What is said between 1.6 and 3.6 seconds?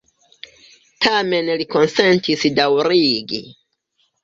li konsentis daŭrigi.